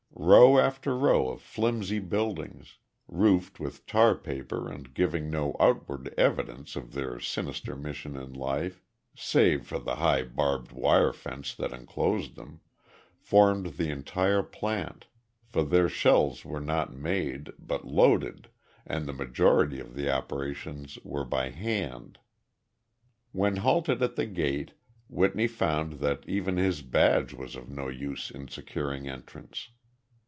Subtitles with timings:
[0.23, 6.75] Row after row of flimsy buildings, roofed with tar paper and giving no outward evidence
[6.75, 8.83] of their sinister mission in life
[9.15, 12.61] save for the high barbed wire fence that inclosed them
[13.17, 15.07] formed the entire plant,
[15.47, 18.47] for there shells were not made, but loaded,
[18.85, 22.19] and the majority of the operations were by hand.
[23.31, 24.73] When halted at the gate,
[25.09, 29.69] Whitney found that even his badge was of no use in securing entrance.